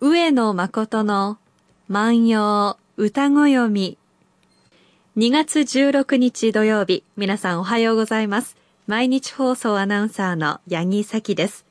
[0.00, 1.38] 上野誠の
[1.88, 3.98] 万葉歌ご読み。
[5.16, 8.56] 2月16日土曜日、皆さんおはようございます。
[8.86, 11.66] 毎日放送アナウンサーの八木咲です。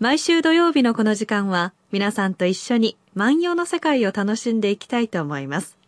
[0.00, 5.78] 毎週土曜日のこの時間は、皆さんと一緒に万葉の世界を楽しんでいきたいと思います。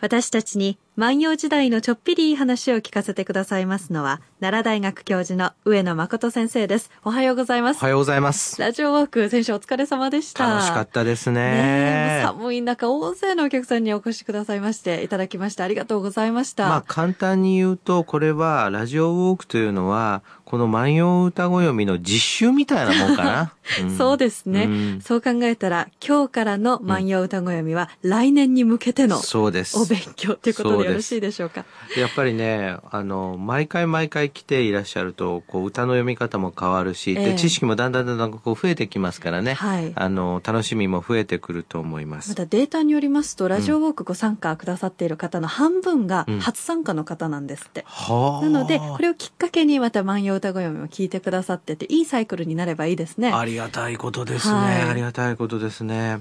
[0.00, 6.90] 私たちに万葉時代のちょっぴりいい話を聞かせてくださいますのは、奈良大学教授の上野誠先生です。
[7.04, 7.80] おはようございますお。
[7.84, 8.60] はようございます。
[8.60, 10.54] ラジオウォーク、先週お疲れ様でした。
[10.56, 12.22] 楽しかったですねねえ。
[12.24, 16.68] 寒い中、大勢のお客さんにお越しくださいまして、いただきまして、ありがとうございました。
[16.68, 23.52] まあ簡単に言うと、これはラジオウォークというのは、この万葉歌ご読みの実習みたいなもんかな。
[23.86, 29.78] んそうですね、うんそう考えたら、今日からの万葉歌ご読みは、来年に向けてのそうです。
[29.78, 31.64] お勉強ということでよろしいでしょうか？
[31.96, 39.54] やっぱりね、あの、毎回毎回来ていらっしゃると、こう、歌の読み方も変わるし、ええで、知識もだんだんだんだんこう増えてきますからね。
[39.54, 42.08] はいあの、楽しみも増えてくると思いま。
[42.08, 47.84] ますたデータによりますと、ラジオウォークご参加くださっている方の半分がうん初参加の方なんですって。
[47.86, 48.46] はあ。
[48.46, 53.30] なので、これをきっかけにまた万葉歌ご読みを聞いてくださってて、いいサイクルになればいいですね。
[53.30, 56.20] ありがたいことですね、はいありがたいことですね。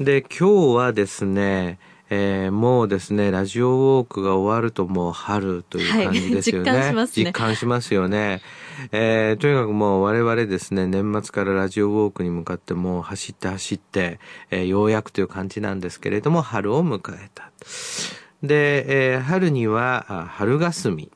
[0.00, 1.78] で、今日はですね、
[2.10, 6.70] えーもうですね、ラジオウォークが終わるともう春という感じですよね。
[6.70, 8.40] はい実感しますね実感しますよね。
[8.92, 17.50] えーとにかくもう我々ですね、年末からラジオウォークに向かってもう走って走って、えーようやくという感じなんですけれども、春を迎えた。
[18.42, 21.10] で、えー春にはあ春霞。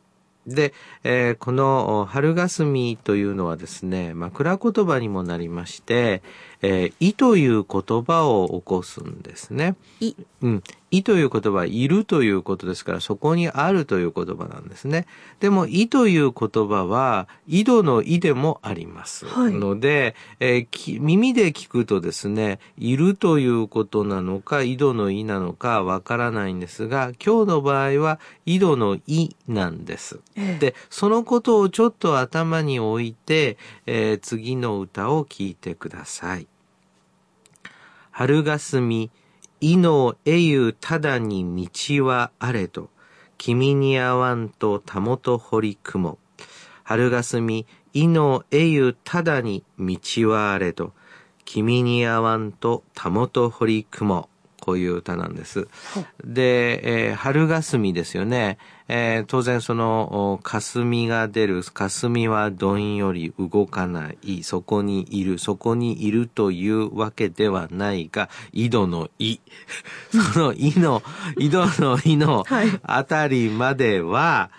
[0.47, 6.23] で、えーこのお春霞というのはですね、枕言葉にもなりまして、
[6.63, 9.77] えー、いという言葉を起こすんですね。
[10.01, 10.15] い。
[10.43, 10.63] うん。
[10.93, 15.07] いという言葉はいるということですから、そこにあるという言葉なんですね。
[15.41, 19.25] でも、いという言葉は、井戸のいでもあります。
[19.27, 30.21] はいので、えーき耳で聞くとですね、いるということなのか、井戸のいなのかわからないんですが、今日の場合は、井戸のいなんです。
[30.37, 33.57] ええで、そのことをちょっと頭に置いて、
[33.87, 36.47] えー次の歌を聴いてください。
[38.11, 39.11] 春霞、
[39.65, 42.91] いのえゆただに道はあれと、
[43.39, 46.19] 君に会わんとたもと堀雲。
[46.83, 49.97] 春がすみ、いのえゆただに道
[50.29, 50.93] はあれと、
[51.45, 54.29] 君に会わんとたもと堀雲。
[54.63, 55.67] こういう歌なんです。
[56.25, 58.59] で、えー春霞ですよね。
[58.87, 69.39] えー当然その、お霞が出る、霞はどんより動かない、そこにいる、そこにいるというわけではないが、井戸の井。
[70.33, 71.03] その井の、
[71.39, 74.51] 井戸の井の はいあたりまでは、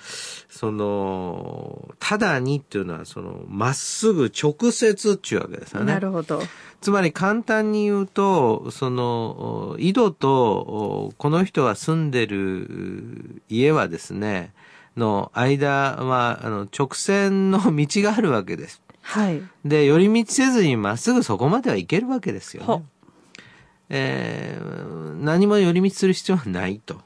[0.56, 5.94] その、ただにっていうのは、その、まっすぐ直接っていうわけですよね。
[5.94, 6.44] なるほど。
[6.80, 14.53] つまり簡単に言うと、その、お井戸と、おこの人が住んでる家はですね、
[14.96, 18.84] の間は、あの、直線の道があるわけです。
[19.02, 19.42] はい。
[19.66, 22.86] で、寄り道せずにまっすぐそこまでは行けるわけですよほね。
[23.90, 24.84] えー
[25.24, 27.02] 何も寄り道する必要はないと。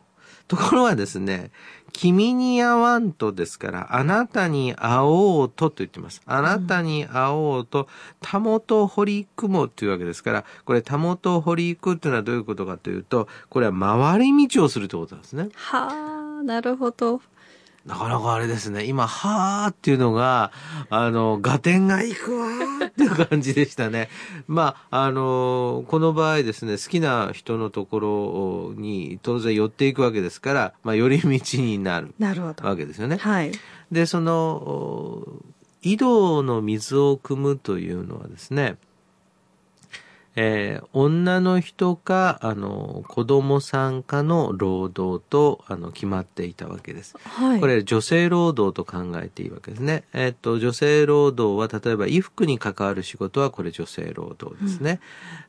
[0.47, 1.51] ところがですね、
[1.97, 6.21] 君に会わんとですから、あなたに会おうとと言ってます。
[6.27, 7.87] あなたに会おうと、
[8.21, 15.49] たもと堀雲っていうわけですから、これたもと堀くというのはどういうことかというと、これは回り道をするということなんですね。
[15.55, 17.19] はあ、なるほど。
[17.87, 18.83] なかなかあれですね。
[18.83, 20.51] 今、はーっていうのが、
[20.89, 24.09] あの、合点がいくわーっていう感じでしたね。
[24.45, 32.67] まあ、あの、この場合ですね、好きな人のところに当然寄っていくわけですから、まあ、寄り道になるなるほど。
[32.67, 33.17] わけですよね。
[33.17, 33.53] はい。
[33.89, 35.41] で、その、お
[35.81, 38.75] 井戸の水を汲むというのはですね、
[40.39, 47.15] えー女の人か、あの、子供さんかの労働と、あの、決まっていたわけです。
[47.23, 47.59] はい。
[47.59, 50.03] これ女性労働と考えていいわけですね。
[50.13, 54.99] えっと、女性労働は例えば衣服に関わる仕事はこれ女性労働ですね。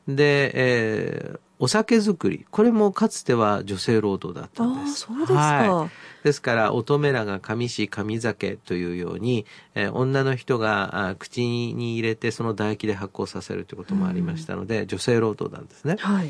[0.07, 2.45] で、えーお酒作り。
[2.49, 5.01] これもかつては女性労働だったんああ、です。
[5.01, 5.35] そうですか。
[5.35, 5.89] はい
[6.21, 15.95] ですから、乙女らが上し上酒というように、えー女の人があ口に入れてその唾液で発酵させるということもありましたので、女性労働なんですね。
[15.99, 16.29] はい。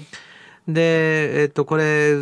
[0.68, 2.14] で、えっと、これ、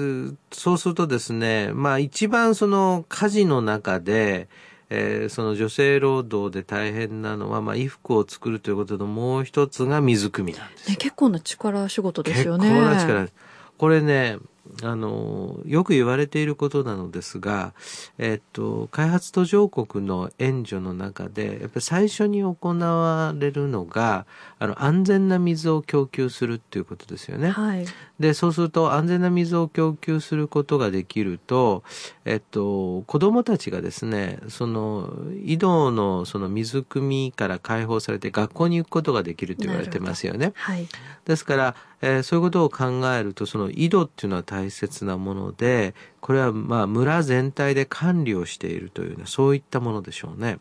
[0.54, 4.48] そうするとですね、まあ一番その家事の中で、
[4.90, 12.82] えーその女性労働で大変なのは、まあ衣服を作るということのもう一つが水汲みなんですよね、結構な力仕事です結構よね。
[12.82, 13.34] な力です。
[13.78, 14.38] これね、
[14.84, 17.74] あの、よく言われていることなのですが、
[18.18, 24.26] えっと、開発途上国の援助の中で、やっぱり最初に行われるのが、
[24.60, 27.50] あの、安全な水を供給するっていうことですよね。
[27.52, 27.86] はい。
[28.20, 31.84] で、そうすると安全な水を供給することができると、
[32.26, 35.14] えっと、子供たちがですね、その、
[35.46, 40.54] 井戸のその水汲みから解放されて学校に行くことができると言われてますよね。
[40.56, 40.88] はい。
[41.26, 50.58] ですから、えーそういうことを考えると、その井戸っていうのは大切なもので、これはまあ村全体で管理をしているというね、そういったものでしょうね。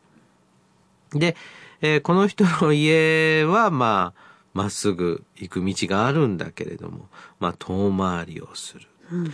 [1.13, 1.37] で、
[1.81, 4.26] えーこの人の家はまあ、
[4.57, 7.09] まっすぐ行く道があるんだけれども、
[7.39, 8.89] まあ遠回りをする。
[9.13, 9.33] うん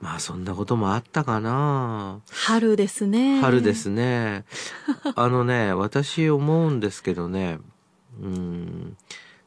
[0.00, 3.40] まあそんなこともあったかな春ですね。
[3.40, 3.74] 春で。
[3.74, 4.44] すね。
[5.16, 7.58] あのね、私思うんですけどね、
[8.22, 8.96] うん、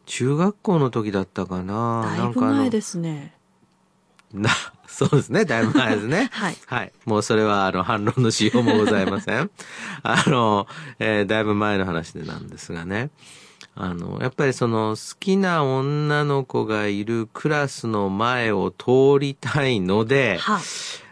[0.07, 3.35] 中学校の時だったかなだないぶ前ですね。
[4.33, 4.49] な、
[4.91, 5.45] そうですね。
[5.45, 6.29] だいぶ前ですね。
[6.33, 6.57] はい。
[6.67, 6.91] はい。
[7.05, 9.49] もうそれは、あの、反論のしようもございません。
[10.03, 10.67] あの、
[10.99, 13.09] えーだいぶ前の話でなんですがね。
[13.73, 20.59] あの、やっぱりその、好きな女の子がいるクラスの前を通りたいので、は。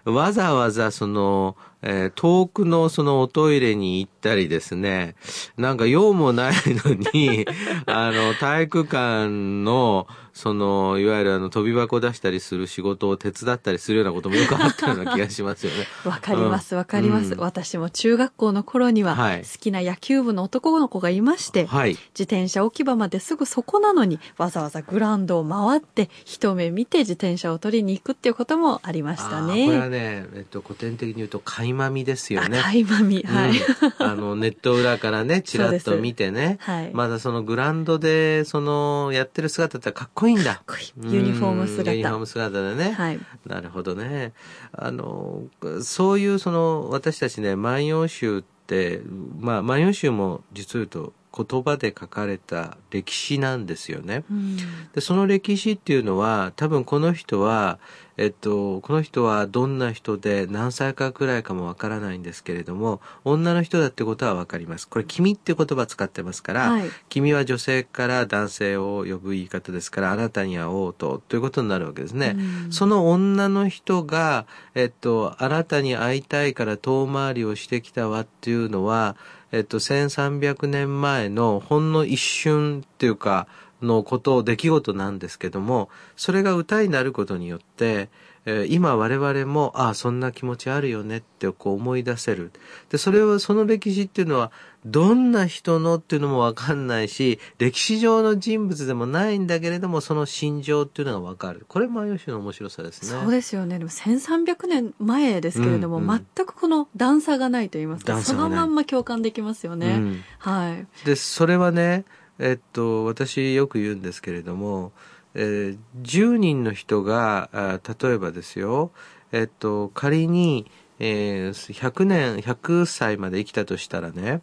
[0.06, 5.16] わざわざその、えー遠くのそのおトイレに行ったりですね、
[5.58, 7.46] なんか用もないのに、
[7.88, 10.08] あの、体育館の、
[10.40, 15.86] その、いわゆるあの、飛び箱出したりする仕事を手伝ったりするようなこともよくあったような気がしますよね。
[16.10, 21.92] わかります、わかります、うん私も中学校の頃には、はい好きな野球部の男の子がいまして、はい。
[21.92, 30.00] 自転車置き場まですぐそこなのに、わざわざグラウンドを回って、一目見て自転車を取りに行くっていうこともありましたあーこれはね。
[30.00, 32.60] ね、えっと、古典的に言うと、垣間見ですよね。
[32.60, 33.52] 赤いまみ、はい。
[33.52, 33.54] う
[34.04, 36.58] んあの、ネット裏からね、ちらっと見てね。
[36.62, 40.56] はいまだそのグラウンドで、その、やってる姿ってかっこいいんだ。
[40.56, 42.92] かっこいいユニフォーム姿うんユニフォーム姿でね。
[42.92, 43.20] はい。
[43.46, 44.34] なるほどね。
[44.72, 45.44] あの、
[45.82, 49.02] そういうその、私たちね、万葉集って、
[49.40, 54.24] まあ、万葉集も実を言うと言葉で書かれた歴史なんですよね。
[54.30, 54.58] うん
[54.94, 57.80] で、その歴史っていうのは、多分この人は、
[58.18, 64.90] えっと、この人はどんな人で何歳かくらいかもわからないんですけれども、女の人だってことはわかります。
[64.90, 72.36] これ、君って言葉使ってますから、はい君は女性から男性を呼ぶ言い方ですから、あなたに会おうと、ということになるわけですね。
[72.38, 79.16] うんその女の人が、えっと、あなたに会いたいから遠回りをしてきたわっていうのは、
[79.52, 83.48] えっと、1300年前のほんの一瞬っていうか、
[83.82, 88.10] のこと、出来事なんですけども、それが歌になることによって、
[88.46, 92.52] えー今我々も、ああ、そんな気持ちあるよねってこう思い出せる。
[92.90, 94.52] で、それは、その歴史っていうのは、
[94.86, 101.66] どんな人のっていうのもわかんないし、歴史上の人物でもないんだけれども、その心情っていうのがわかる。
[101.68, 103.22] これ、万葉集の面白さですね。
[103.22, 103.78] そうですよね。
[103.78, 109.96] でも1300年前ですけれども、うんうん全くこの段差がないと言いますか、そのまんま共感できますよね。
[109.96, 110.88] うんはい。
[111.06, 112.06] で、それはね、
[112.40, 114.94] えっと、私よく言うんですけれども、
[115.42, 118.92] えー10人の人が、あ例えばですよ、
[119.32, 120.70] えっと、仮に、
[121.00, 124.42] えー100年、100歳まで生きたとしたらね、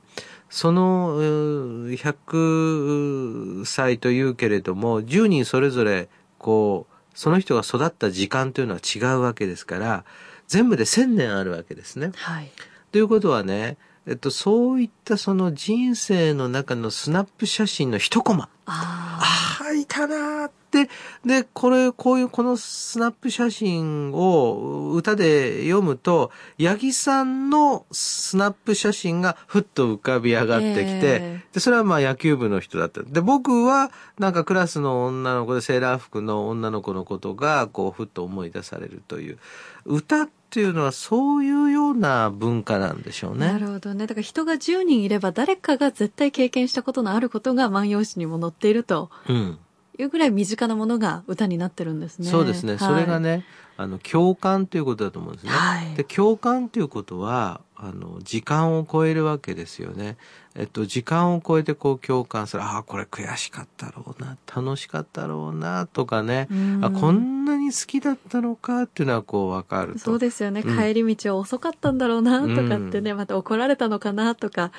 [0.48, 6.08] その、うー100歳というけれども、10人それぞれ、
[6.38, 10.04] こう、その人が育った時間というのは違うわけですから、
[10.48, 12.12] 全部で1000年あるわけですね。
[12.14, 12.50] はい。
[12.92, 13.76] ということはね、
[14.06, 18.48] えっと、そういったその人生の中のスナップ写真の一コマ。
[18.66, 19.18] あ、
[19.76, 20.88] いたなーって。
[21.24, 33.02] で、これ、こういう、このスナップ写真を歌で読むと、八木さんのスナップ写真がふっと浮かび上がってきて、えで、それはまあ野球部の人だった。
[33.02, 39.38] で、僕はなんかクラスの女の子でセーラー服の女の子のことが、こう、ふっと思い出されるという。
[39.84, 43.46] 歌っていうのはそういうような文化なんでしょうね。
[43.46, 44.06] なるほどね。
[44.06, 49.58] だから人が10人いれば誰かが絶対経験したことのあることが万葉集にも載っているとうん。
[49.98, 52.28] いうぐらい身近なものが歌になってるんですね。
[52.28, 52.72] そうですね。
[52.72, 53.44] はいそれがね、
[53.78, 55.52] あの、共感ということだと思うんですね。
[55.52, 60.16] はいで、共感ということは、あの、時間を超えるわけですよね。
[60.54, 62.62] えっと、時間を超えてこう共感する。
[62.62, 66.48] ああ、これ悔しかったろうな、楽しかったろうな、とかね。
[66.50, 69.98] うんあ、こんなに好きだったのかっていうのはこうわかると。
[69.98, 70.62] そうですよね。
[70.64, 74.72] うん帰り道は遅かったんだろうなとかってね、また怒られたのかなとか、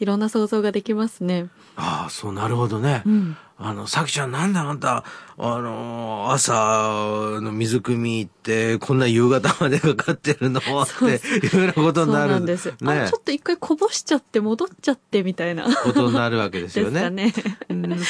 [0.00, 1.48] いろんな想像ができますね。
[1.76, 3.02] ああ、そう、なるほどね。
[3.06, 3.36] うん。
[3.64, 5.04] あの、さきちゃんなんであんた、
[5.38, 6.52] あの、朝
[7.40, 10.60] の水汲み行って、こんな夕方までかかってるの？
[10.60, 12.30] っていうようなことになる。
[12.30, 12.68] そうなんです。
[12.68, 15.64] ね、あ、ちょっと一回こぼしちゃって戻っちゃってみたいな。
[15.64, 17.08] ことになるわけですよね。
[17.10, 17.32] ね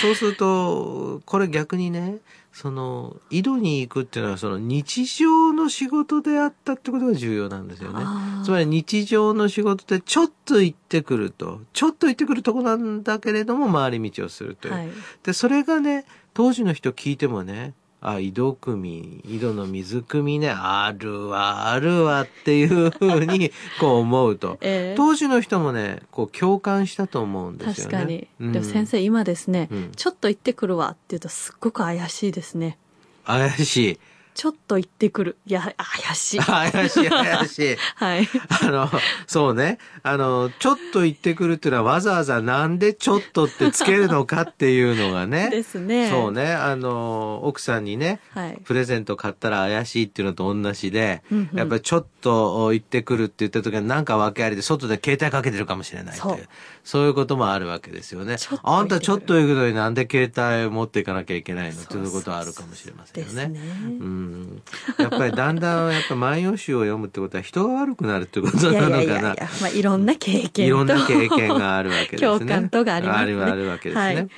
[0.00, 2.18] そうすると、これ逆にね、
[2.52, 8.04] その、井戸に行くっていうのは、その日常の仕事であったってことが重要なんですよね。
[8.44, 14.75] つまり日常の仕事でちょっと行ってくると、ちょっと行ってくるとこなんだけれども、回り道をするという。
[14.75, 14.88] はい、
[15.23, 27.90] で、それがね、当時の人聞いてもね、あ、井戸汲み、井戸の水汲みね、あるわ、あるわっていうふうに、 こう思うと、えー、当時の人もね、こう共感したと思うんですよね。
[27.90, 28.28] 確かに。
[28.38, 32.78] うん、でも先生、今ですね、うん、ちょっと行ってくるわって言うとすっごく怪しいですね。
[33.25, 33.99] 怪しい。
[34.35, 35.37] ちょっと行ってくる。
[35.47, 36.41] いや、 怪しい。
[36.41, 37.77] 怪しい、怪しい。
[37.97, 38.29] はい。
[38.62, 38.91] あの、
[39.27, 39.79] そうね。
[40.03, 45.49] あの、ちょっと行ってくるっていうのはわざわざなんでちょっとってつけるのかっていうのがね。
[45.53, 46.09] ですね。
[46.11, 46.53] そうね。
[46.53, 56.49] あの、奥さんにね、はい、プレゼント買ったら怪しいっていうのと同じで、うんうん、やっぱりちょっと行ってくるって言った時はなんか訳ありで外で携帯かけてるかもしれないっていう。
[56.85, 58.37] そういうこともあるわけですよね。
[58.62, 60.33] あんたちょっと行くのになんで携
[60.64, 61.83] 帯持っていかなきゃいけないの？
[61.83, 63.49] っていうことはあるかもしれませんよね。
[63.49, 63.61] ね
[64.00, 64.62] うん
[64.99, 69.35] やっぱりだんだんやっぱ万葉集を読むってことは人が悪くなるってことなのかな？
[69.35, 72.38] いまあ、いろんな経験いろんな経験があるわけですね。
[72.38, 73.43] 共感とがありますね。
[73.43, 74.05] あるわけですね。
[74.05, 74.29] はい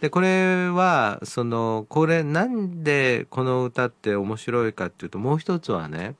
[0.00, 6.14] で、これは、その、これなんでこの歌って面白いかっていうと、もう一つはね、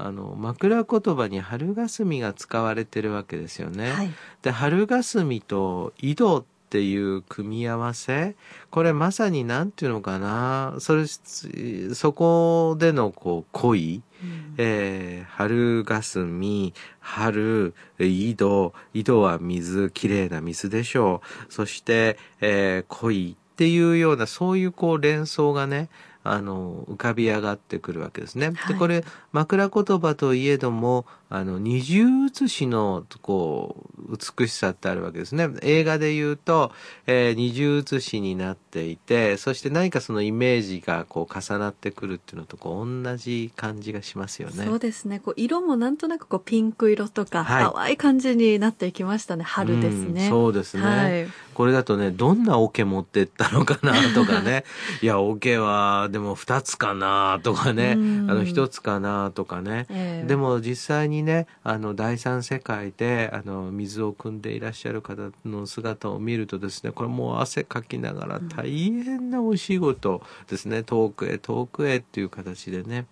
[0.00, 3.90] あの、枕言葉に春霞が使われてるわけですよね。
[3.90, 4.10] はい、
[4.42, 8.36] で、春霞と井戸っていう組み合わせ
[8.70, 10.74] これまさに何て言うのかな？
[10.80, 18.74] それそこでのこう恋、うん、えー、春霞春井戸。
[18.92, 21.52] 井戸は水きれいな水でしょう。
[21.52, 25.88] そして、えー、恋っていうようなそういうこう連想がね
[26.32, 28.52] あの浮かび上がってくるわけですね。
[28.54, 35.50] はい、でこれ枕言葉といえどもあの二重写しのこう美しさってあるわけですね。
[35.62, 36.72] 映画で言うと、
[37.06, 44.64] えー、二重写しになっていてそして何かそのイメージがこう重なってくるっていうのとこう同じ感じがしますよね。
[44.64, 45.20] そうですね。
[45.20, 49.44] こう色もなんとなくこうピンク色とか、はい、淡い感じになっていきましたね。
[49.44, 50.24] 春ですね。
[50.24, 50.82] うん、そうですね。
[50.82, 54.62] はいこれだとね、どんな桶持ってったのかなとかね、
[55.02, 73.06] いや、桶はでも2つかなとかね、あの1つかなとかね、えー、でも実際にね、あの第三世界であの水を汲んでいらっしゃる方の姿を見るとですね、これもう汗かきながら大変なお仕事ですね、遠くへ遠くへっていう形でね、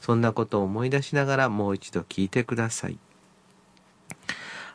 [0.00, 2.98] そんなことを思い出しながらもう一度聞いてください。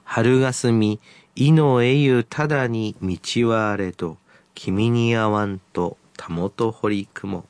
[0.04, 1.00] 春霞
[1.36, 4.18] いのえゆただに道はあれと、
[4.56, 7.46] 君に会わんとたもと掘り雲。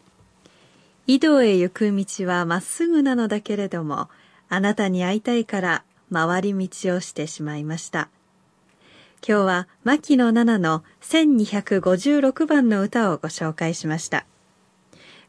[1.06, 4.10] 井戸へ行く道はまっすぐなのだけれども、
[4.49, 8.09] あなたに会いたいから回り道をしてしまいました。
[9.27, 14.25] 今日は牧野七の1256番の歌をご紹介しました。